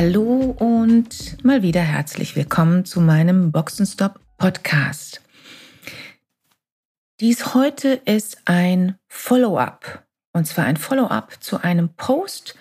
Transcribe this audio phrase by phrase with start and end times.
[0.00, 5.22] Hallo und mal wieder herzlich willkommen zu meinem Boxenstop Podcast.
[7.18, 12.54] Dies heute ist ein Follow-up und zwar ein Follow-up zu einem Post,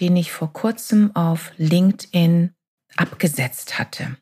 [0.00, 2.54] den ich vor kurzem auf LinkedIn
[2.96, 4.16] abgesetzt hatte.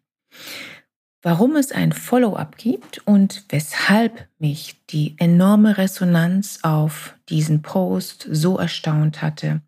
[1.23, 8.59] Warum es ein Follow-up gibt und weshalb mich die enorme Resonanz auf diesen Post so
[8.59, 9.63] erstaunt hatte,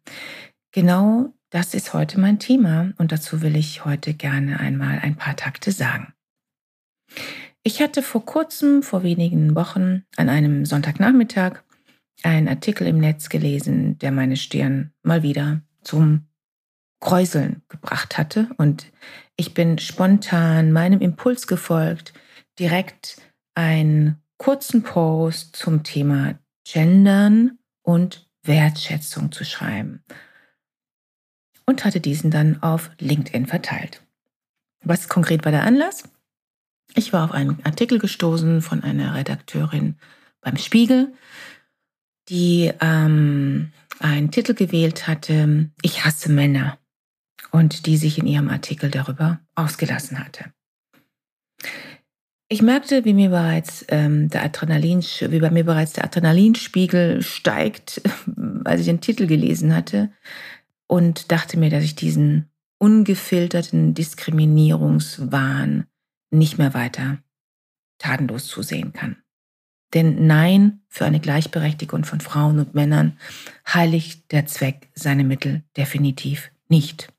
[0.72, 5.36] genau das ist heute mein Thema und dazu will ich heute gerne einmal ein paar
[5.36, 6.14] Takte sagen.
[7.62, 11.62] Ich hatte vor kurzem, vor wenigen Wochen, an einem Sonntagnachmittag
[12.22, 16.26] einen Artikel im Netz gelesen, der meine Stirn mal wieder zum
[17.00, 18.86] Kräuseln gebracht hatte und
[19.36, 22.12] ich bin spontan meinem Impuls gefolgt,
[22.58, 23.20] direkt
[23.54, 30.04] einen kurzen Post zum Thema Gendern und Wertschätzung zu schreiben
[31.70, 34.02] und hatte diesen dann auf LinkedIn verteilt.
[34.82, 36.02] Was konkret war der Anlass?
[36.94, 39.96] Ich war auf einen Artikel gestoßen von einer Redakteurin
[40.40, 41.14] beim Spiegel,
[42.28, 46.78] die ähm, einen Titel gewählt hatte, Ich hasse Männer,
[47.52, 50.46] und die sich in ihrem Artikel darüber ausgelassen hatte.
[52.48, 58.02] Ich merkte, wie mir bereits ähm, der Adrenalin, wie bei mir bereits der Adrenalinspiegel steigt,
[58.64, 60.10] als ich den Titel gelesen hatte
[60.90, 65.86] und dachte mir, dass ich diesen ungefilterten Diskriminierungswahn
[66.30, 67.18] nicht mehr weiter
[67.98, 69.22] tatenlos zusehen kann.
[69.94, 73.16] Denn Nein für eine Gleichberechtigung von Frauen und Männern
[73.72, 77.12] heiligt der Zweck seine Mittel definitiv nicht.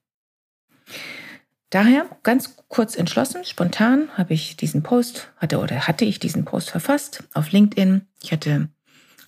[1.70, 6.72] Daher ganz kurz entschlossen, spontan habe ich diesen Post, hatte oder hatte ich diesen Post
[6.72, 8.02] verfasst auf LinkedIn.
[8.22, 8.68] Ich hatte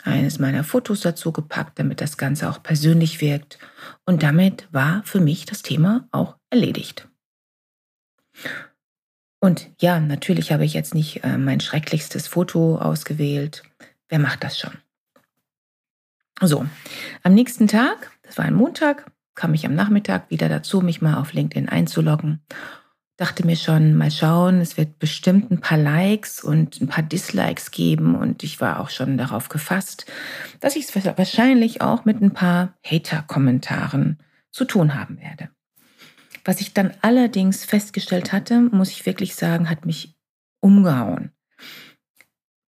[0.04, 3.58] eines meiner Fotos dazu gepackt, damit das Ganze auch persönlich wirkt.
[4.06, 7.08] Und damit war für mich das Thema auch erledigt.
[9.40, 13.64] Und ja, natürlich habe ich jetzt nicht äh, mein schrecklichstes Foto ausgewählt.
[14.10, 14.72] Wer macht das schon?
[16.42, 16.66] So,
[17.24, 21.16] am nächsten Tag, das war ein Montag, kam ich am Nachmittag wieder dazu, mich mal
[21.16, 22.42] auf LinkedIn einzuloggen
[23.18, 27.72] dachte mir schon, mal schauen, es wird bestimmt ein paar Likes und ein paar Dislikes
[27.72, 30.06] geben und ich war auch schon darauf gefasst,
[30.60, 34.20] dass ich es wahrscheinlich auch mit ein paar Hater-Kommentaren
[34.52, 35.50] zu tun haben werde.
[36.46, 40.16] Was ich dann allerdings festgestellt hatte, muss ich wirklich sagen, hat mich
[40.60, 41.32] umgehauen.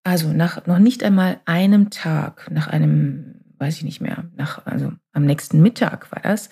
[0.03, 4.93] Also nach noch nicht einmal einem Tag, nach einem, weiß ich nicht mehr, nach, also
[5.11, 6.49] am nächsten Mittag war das,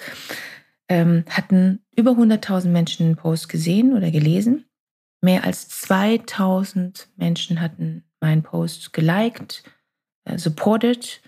[0.89, 4.66] ähm, hatten über 100.000 Menschen den Post gesehen oder gelesen.
[5.21, 9.63] Mehr als 2000 Menschen hatten meinen Post geliked,
[10.25, 11.21] äh, supported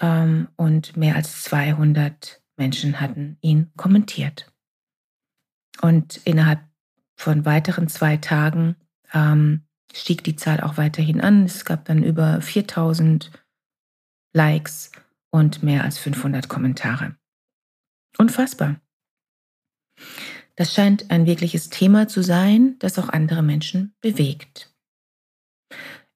[0.00, 4.52] ähm, und mehr als 200 Menschen hatten ihn kommentiert.
[5.80, 6.60] Und innerhalb
[7.16, 8.76] von weiteren zwei Tagen
[9.12, 11.44] ähm, stieg die Zahl auch weiterhin an.
[11.44, 13.30] Es gab dann über 4000
[14.32, 14.90] Likes
[15.30, 17.16] und mehr als 500 Kommentare.
[18.18, 18.80] Unfassbar.
[20.58, 24.74] Das scheint ein wirkliches Thema zu sein, das auch andere Menschen bewegt.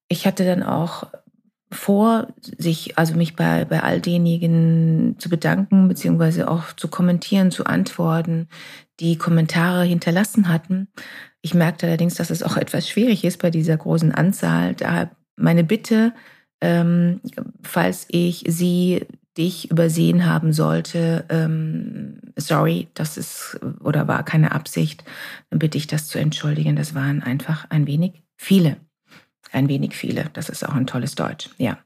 [0.09, 1.05] Ich hatte dann auch
[1.71, 2.27] vor,
[2.59, 8.49] sich, also mich bei, bei all denjenigen zu bedanken, beziehungsweise auch zu kommentieren, zu antworten,
[8.99, 10.89] die Kommentare hinterlassen hatten.
[11.41, 14.75] Ich merkte allerdings, dass es auch etwas schwierig ist bei dieser großen Anzahl.
[14.75, 16.15] Da meine Bitte,
[16.61, 17.21] ähm,
[17.63, 19.07] falls ich Sie
[19.39, 22.12] dich übersehen haben sollte, ähm,
[22.47, 25.05] sorry, das ist oder war keine Absicht,
[25.51, 26.77] dann bitte ich das zu entschuldigen.
[26.77, 28.77] Das waren einfach ein wenig viele.
[29.51, 30.31] Ein wenig viele.
[30.33, 31.51] Das ist auch ein tolles Deutsch.
[31.59, 31.79] Ja.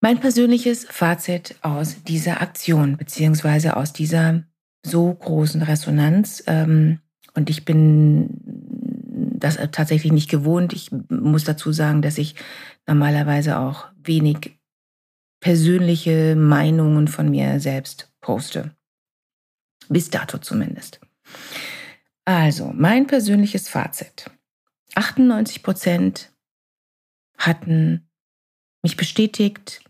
[0.00, 4.42] Mein persönliches Fazit aus dieser Aktion, beziehungsweise aus dieser
[4.82, 7.00] so großen Resonanz, ähm,
[7.34, 8.28] und ich bin
[9.40, 10.72] das tatsächlich nicht gewohnt.
[10.72, 12.34] Ich muss dazu sagen, dass ich
[12.86, 14.58] normalerweise auch wenig
[15.40, 18.72] persönliche Meinungen von mir selbst poste.
[19.90, 21.00] Bis dato zumindest.
[22.24, 24.30] Also, mein persönliches Fazit.
[24.94, 26.32] 98 Prozent
[27.36, 28.08] hatten
[28.82, 29.82] mich bestätigt,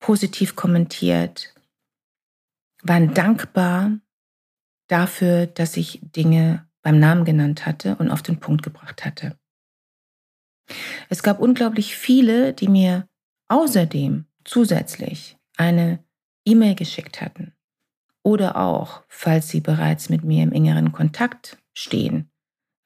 [0.00, 1.54] positiv kommentiert,
[2.82, 3.98] waren dankbar
[4.88, 9.38] dafür, dass ich Dinge beim Namen genannt hatte und auf den Punkt gebracht hatte.
[11.10, 13.08] Es gab unglaublich viele, die mir
[13.48, 16.02] außerdem zusätzlich eine
[16.46, 17.53] E-Mail geschickt hatten
[18.24, 22.30] oder auch, falls sie bereits mit mir im engeren Kontakt stehen,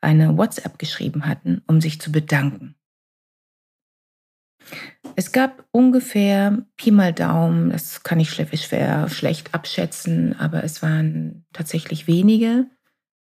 [0.03, 2.75] eine WhatsApp geschrieben hatten, um sich zu bedanken.
[5.17, 11.47] Es gab ungefähr Pi mal Daumen, das kann ich schwer, schlecht abschätzen, aber es waren
[11.53, 12.67] tatsächlich wenige.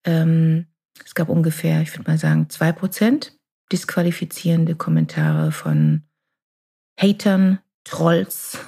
[0.03, 0.67] Ähm,
[1.05, 3.37] es gab ungefähr, ich würde mal sagen, zwei Prozent
[3.71, 6.03] disqualifizierende Kommentare von
[6.99, 8.59] Hatern, Trolls,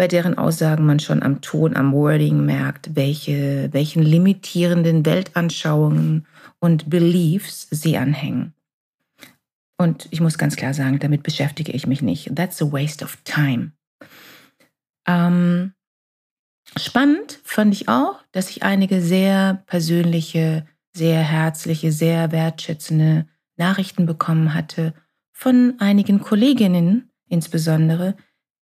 [0.00, 6.26] bei deren Aussagen man schon am Ton, am Wording merkt, welche, welchen limitierenden Weltanschauungen
[6.58, 8.54] und Beliefs sie anhängen.
[9.76, 12.34] Und ich muss ganz klar sagen, damit beschäftige ich mich nicht.
[12.34, 13.72] That's a waste of time.
[15.06, 15.74] Ähm,
[16.78, 20.66] spannend fand ich auch, dass ich einige sehr persönliche,
[20.96, 23.26] sehr herzliche, sehr wertschätzende
[23.58, 24.94] Nachrichten bekommen hatte
[25.30, 28.16] von einigen Kolleginnen insbesondere,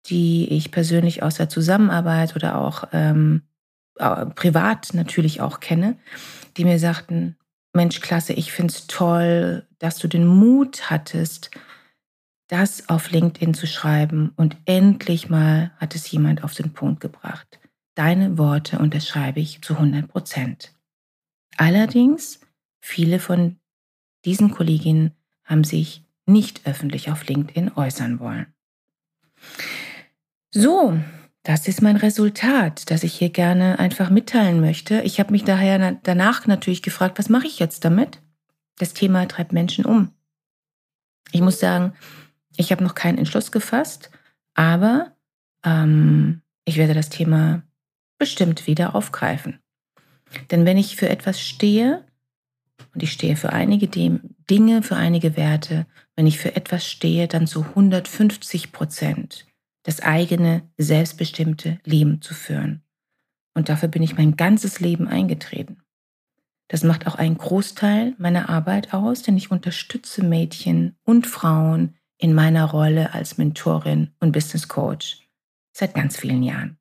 [0.07, 3.43] die ich persönlich aus der Zusammenarbeit oder auch ähm,
[4.35, 5.97] privat natürlich auch kenne,
[6.57, 7.37] die mir sagten,
[7.73, 11.51] Mensch, klasse, ich finde es toll, dass du den Mut hattest,
[12.47, 17.59] das auf LinkedIn zu schreiben und endlich mal hat es jemand auf den Punkt gebracht.
[17.95, 20.73] Deine Worte unterschreibe ich zu 100 Prozent.
[21.55, 22.41] Allerdings,
[22.81, 23.57] viele von
[24.25, 25.11] diesen Kolleginnen
[25.45, 28.53] haben sich nicht öffentlich auf LinkedIn äußern wollen.
[30.53, 30.99] So,
[31.43, 35.01] das ist mein Resultat, das ich hier gerne einfach mitteilen möchte.
[35.01, 38.21] Ich habe mich daher danach natürlich gefragt, was mache ich jetzt damit?
[38.77, 40.11] Das Thema treibt Menschen um.
[41.31, 41.93] Ich muss sagen,
[42.57, 44.11] ich habe noch keinen Entschluss gefasst,
[44.53, 45.15] aber
[45.63, 47.63] ähm, ich werde das Thema
[48.17, 49.59] bestimmt wieder aufgreifen.
[50.51, 52.05] Denn wenn ich für etwas stehe,
[52.93, 55.85] und ich stehe für einige Dinge, für einige Werte,
[56.17, 59.45] wenn ich für etwas stehe, dann zu 150 Prozent
[59.83, 62.83] das eigene, selbstbestimmte Leben zu führen.
[63.53, 65.83] Und dafür bin ich mein ganzes Leben eingetreten.
[66.67, 72.33] Das macht auch einen Großteil meiner Arbeit aus, denn ich unterstütze Mädchen und Frauen in
[72.33, 75.27] meiner Rolle als Mentorin und Business Coach
[75.73, 76.77] seit ganz vielen Jahren.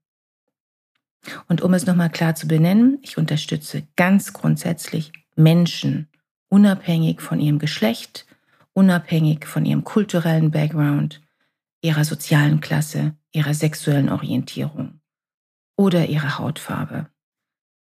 [1.49, 6.09] Und um es nochmal klar zu benennen, ich unterstütze ganz grundsätzlich Menschen,
[6.49, 8.27] unabhängig von ihrem Geschlecht,
[8.73, 11.21] unabhängig von ihrem kulturellen Background,
[11.83, 15.01] ihrer sozialen Klasse, ihrer sexuellen Orientierung
[15.77, 17.09] oder ihrer Hautfarbe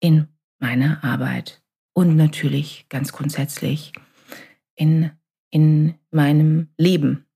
[0.00, 0.28] in
[0.58, 3.92] meiner Arbeit und natürlich ganz grundsätzlich
[4.74, 5.10] in,
[5.50, 7.26] in meinem Leben.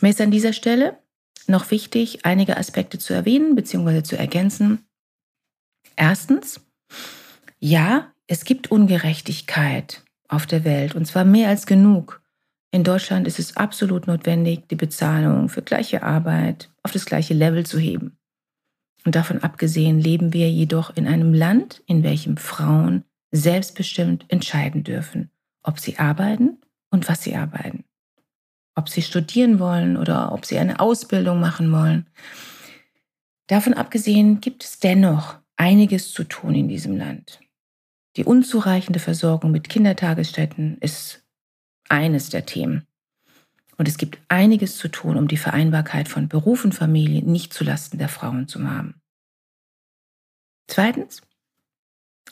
[0.00, 0.98] Mir ist an dieser Stelle
[1.46, 4.02] noch wichtig, einige Aspekte zu erwähnen bzw.
[4.02, 4.86] zu ergänzen.
[5.96, 6.60] Erstens,
[7.58, 12.21] ja, es gibt Ungerechtigkeit auf der Welt und zwar mehr als genug.
[12.74, 17.66] In Deutschland ist es absolut notwendig, die Bezahlung für gleiche Arbeit auf das gleiche Level
[17.66, 18.16] zu heben.
[19.04, 25.30] Und davon abgesehen leben wir jedoch in einem Land, in welchem Frauen selbstbestimmt entscheiden dürfen,
[25.62, 26.58] ob sie arbeiten
[26.90, 27.84] und was sie arbeiten.
[28.74, 32.06] Ob sie studieren wollen oder ob sie eine Ausbildung machen wollen.
[33.48, 37.38] Davon abgesehen gibt es dennoch einiges zu tun in diesem Land.
[38.16, 41.21] Die unzureichende Versorgung mit Kindertagesstätten ist
[41.88, 42.86] eines der Themen.
[43.76, 47.98] Und es gibt einiges zu tun, um die Vereinbarkeit von Beruf und Familie nicht zulasten
[47.98, 49.00] der Frauen zu haben.
[50.68, 51.22] Zweitens,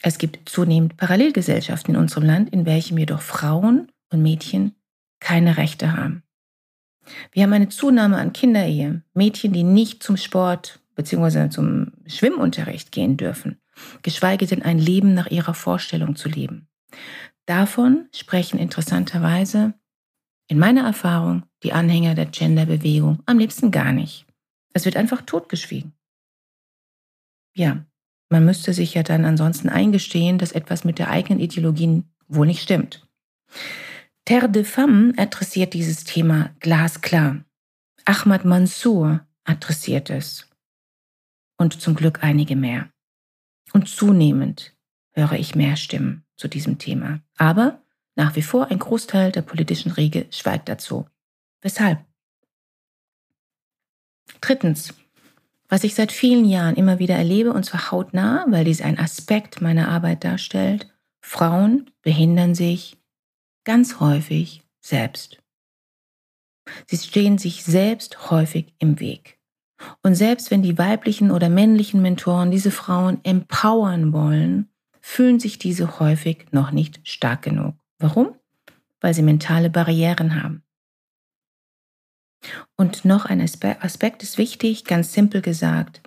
[0.02, 4.74] es gibt zunehmend Parallelgesellschaften in unserem Land, in welchem jedoch Frauen und Mädchen
[5.18, 6.22] keine Rechte haben.
[7.32, 11.50] Wir haben eine Zunahme an Kinderehe, Mädchen, die nicht zum Sport bzw.
[11.50, 13.60] zum Schwimmunterricht gehen dürfen,
[14.02, 16.68] geschweige denn ein Leben nach ihrer Vorstellung zu leben.
[17.46, 19.74] Davon sprechen interessanterweise
[20.48, 24.26] in meiner Erfahrung die Anhänger der Genderbewegung am liebsten gar nicht.
[24.72, 25.92] Es wird einfach totgeschwiegen.
[27.54, 27.84] Ja,
[28.28, 32.62] man müsste sich ja dann ansonsten eingestehen, dass etwas mit der eigenen Ideologie wohl nicht
[32.62, 33.06] stimmt.
[34.24, 37.44] Terre de Femme adressiert dieses Thema glasklar.
[38.04, 40.48] Ahmad Mansour adressiert es.
[41.58, 42.90] Und zum Glück einige mehr.
[43.72, 44.76] Und zunehmend
[45.12, 47.20] höre ich mehr Stimmen zu diesem Thema.
[47.36, 47.82] Aber
[48.16, 51.06] nach wie vor ein Großteil der politischen Riege schweigt dazu.
[51.60, 52.00] Weshalb?
[54.40, 54.94] Drittens,
[55.68, 59.60] was ich seit vielen Jahren immer wieder erlebe, und zwar hautnah, weil dies ein Aspekt
[59.60, 62.96] meiner Arbeit darstellt, Frauen behindern sich
[63.64, 65.42] ganz häufig selbst.
[66.86, 69.38] Sie stehen sich selbst häufig im Weg.
[70.02, 74.70] Und selbst wenn die weiblichen oder männlichen Mentoren diese Frauen empowern wollen,
[75.00, 77.74] fühlen sich diese häufig noch nicht stark genug.
[77.98, 78.34] Warum?
[79.00, 80.62] Weil sie mentale Barrieren haben.
[82.76, 86.02] Und noch ein Aspekt ist wichtig, ganz simpel gesagt.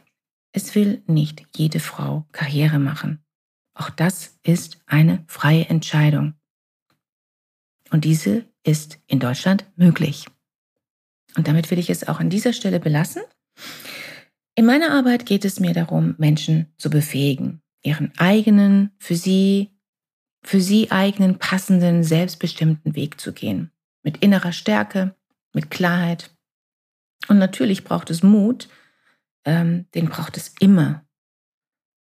[0.52, 3.24] Es will nicht jede Frau Karriere machen.
[3.74, 6.36] Auch das ist eine freie Entscheidung.
[7.92, 10.28] Und diese ist in Deutschland möglich.
[11.36, 13.24] Und damit will ich es auch an dieser Stelle belassen.
[14.56, 19.72] In meiner Arbeit geht es mir darum, Menschen zu befähigen, ihren eigenen, für sie,
[20.42, 23.72] für sie eigenen, passenden, selbstbestimmten Weg zu gehen.
[24.02, 25.16] Mit innerer Stärke,
[25.54, 26.32] mit Klarheit.
[27.28, 28.70] Und natürlich braucht es Mut,
[29.46, 31.06] ähm, den braucht es immer.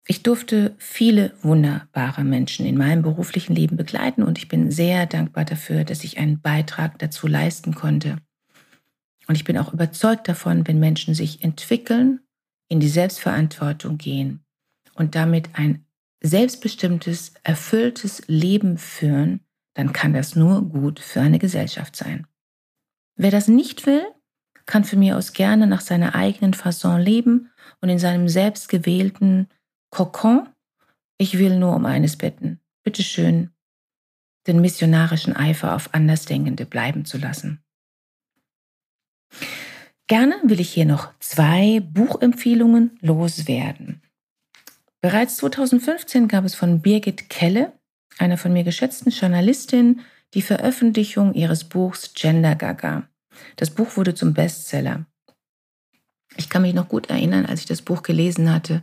[0.08, 5.46] Ich durfte viele wunderbare Menschen in meinem beruflichen Leben begleiten und ich bin sehr dankbar
[5.46, 8.18] dafür, dass ich einen Beitrag dazu leisten konnte.
[9.28, 12.20] Und ich bin auch überzeugt davon, wenn Menschen sich entwickeln,
[12.68, 14.45] in die Selbstverantwortung gehen
[14.96, 15.86] und damit ein
[16.22, 19.42] selbstbestimmtes, erfülltes Leben führen,
[19.76, 22.26] dann kann das nur gut für eine Gesellschaft sein.
[23.16, 24.04] Wer das nicht will,
[24.66, 29.48] kann für mir aus gerne nach seiner eigenen Fasson leben und in seinem selbstgewählten
[29.92, 30.50] Kokon,
[31.18, 32.60] ich will nur um eines bitten.
[32.84, 33.52] Bitte schön,
[34.48, 37.64] den missionarischen Eifer auf Andersdenkende bleiben zu lassen.
[40.08, 44.02] Gerne will ich hier noch zwei Buchempfehlungen loswerden.
[45.06, 47.74] Bereits 2015 gab es von Birgit Kelle,
[48.18, 50.02] einer von mir geschätzten Journalistin,
[50.34, 53.08] die Veröffentlichung ihres Buchs Gender Gaga.
[53.56, 55.06] Das Buch wurde zum Bestseller.
[56.38, 58.82] Ich kann mich noch gut erinnern, als ich das Buch gelesen hatte,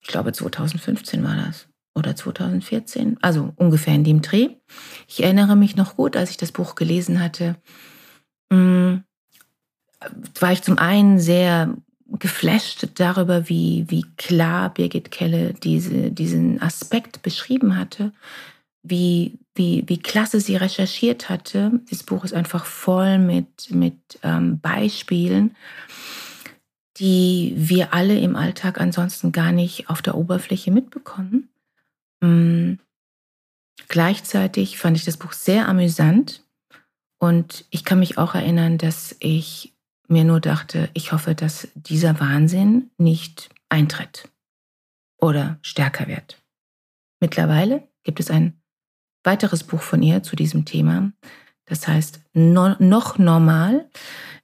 [0.00, 4.56] ich glaube 2015 war das oder 2014, also ungefähr in dem Dreh.
[5.06, 7.54] Ich erinnere mich noch gut, als ich das Buch gelesen hatte,
[8.50, 8.96] mm,
[10.40, 11.76] war ich zum einen sehr
[12.18, 18.12] geflasht darüber, wie, wie klar Birgit Kelle diese, diesen Aspekt beschrieben hatte,
[18.82, 21.80] wie, wie, wie klasse sie recherchiert hatte.
[21.90, 25.54] Dieses Buch ist einfach voll mit, mit ähm, Beispielen
[27.00, 31.48] die wir alle im Alltag ansonsten gar nicht auf der Oberfläche mitbekommen.
[32.20, 32.78] Mhm.
[33.88, 36.44] Gleichzeitig fand ich das Buch sehr amüsant
[37.18, 39.72] und ich kann mich auch erinnern, dass ich
[40.10, 44.28] mir nur dachte, ich hoffe, dass dieser Wahnsinn nicht eintritt
[45.18, 46.42] oder stärker wird.
[47.20, 48.60] Mittlerweile gibt es ein
[49.22, 51.12] weiteres Buch von ihr zu diesem Thema,
[51.70, 53.88] das heißt no, noch normal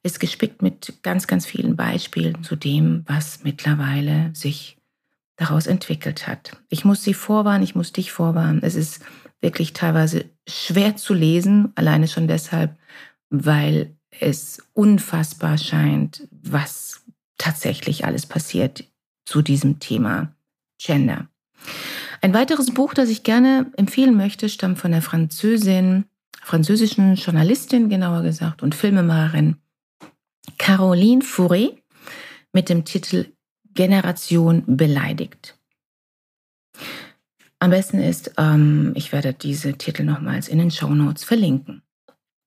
[0.04, 4.78] ist gespickt mit ganz, ganz vielen Beispielen zu dem, was mittlerweile sich
[5.36, 6.56] daraus entwickelt hat.
[6.68, 8.60] Ich muss Sie vorwarnen, ich muss dich vorwarnen.
[8.62, 9.04] Es ist
[9.40, 12.78] wirklich teilweise schwer zu lesen, alleine schon deshalb,
[13.28, 17.04] weil es unfassbar scheint, was
[17.38, 18.84] tatsächlich alles passiert
[19.24, 20.34] zu diesem Thema
[20.78, 21.28] Gender.
[22.20, 26.04] Ein weiteres Buch, das ich gerne empfehlen möchte, stammt von der Französin,
[26.42, 29.56] französischen Journalistin genauer gesagt und Filmemacherin
[30.58, 31.76] Caroline Fourré
[32.52, 33.32] mit dem Titel
[33.74, 35.58] Generation beleidigt.
[37.58, 41.82] Am besten ist, ähm, ich werde diese Titel nochmals in den Show Notes verlinken.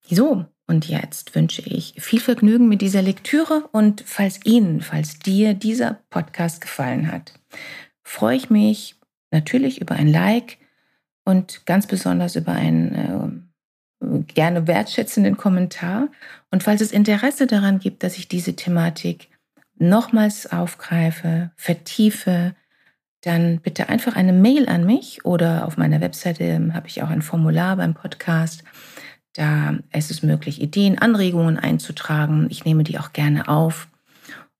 [0.09, 5.55] So, und jetzt wünsche ich viel Vergnügen mit dieser Lektüre und falls Ihnen, falls dir
[5.55, 7.33] dieser Podcast gefallen hat,
[8.03, 8.95] freue ich mich
[9.31, 10.59] natürlich über ein Like
[11.25, 13.49] und ganz besonders über ein
[13.99, 16.09] äh, gerne wertschätzenden Kommentar.
[16.51, 19.27] Und falls es Interesse daran gibt, dass ich diese Thematik
[19.79, 22.53] nochmals aufgreife, vertiefe,
[23.21, 27.23] dann bitte einfach eine Mail an mich oder auf meiner Webseite habe ich auch ein
[27.23, 28.63] Formular beim Podcast.
[29.39, 32.47] Da ist möglich, Ideen, Anregungen einzutragen.
[32.49, 33.87] Ich nehme die auch gerne auf.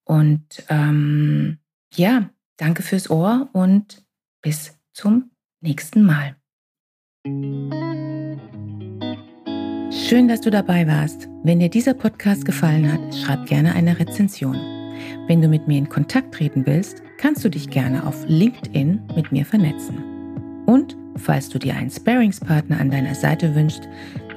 [0.05, 1.57] Und ähm,
[1.93, 4.05] ja, danke fürs Ohr und
[4.41, 6.38] bis zum nächsten Mal.
[9.91, 11.27] Schön, dass du dabei warst.
[11.43, 14.55] Wenn dir dieser Podcast gefallen hat, schreib gerne eine Rezension.
[15.27, 19.33] Wenn du mit mir in Kontakt treten willst, kannst du dich gerne auf LinkedIn mit
[19.33, 20.63] mir vernetzen.
[20.65, 23.89] Und falls du dir einen Sparingspartner an deiner Seite wünschst,